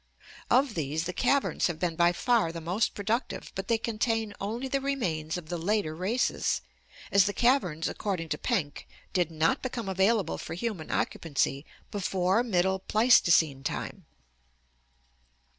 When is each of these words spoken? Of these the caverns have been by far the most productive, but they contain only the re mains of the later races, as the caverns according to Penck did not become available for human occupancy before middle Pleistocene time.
Of 0.49 0.73
these 0.73 1.03
the 1.03 1.13
caverns 1.13 1.67
have 1.67 1.77
been 1.77 1.95
by 1.95 2.11
far 2.11 2.51
the 2.51 2.59
most 2.59 2.95
productive, 2.95 3.51
but 3.53 3.67
they 3.67 3.77
contain 3.77 4.33
only 4.41 4.67
the 4.67 4.81
re 4.81 4.95
mains 4.95 5.37
of 5.37 5.49
the 5.49 5.59
later 5.59 5.95
races, 5.95 6.61
as 7.11 7.25
the 7.27 7.33
caverns 7.33 7.87
according 7.87 8.29
to 8.29 8.39
Penck 8.39 8.87
did 9.13 9.29
not 9.29 9.61
become 9.61 9.87
available 9.87 10.39
for 10.39 10.55
human 10.55 10.89
occupancy 10.89 11.67
before 11.91 12.41
middle 12.41 12.79
Pleistocene 12.79 13.63
time. 13.63 14.07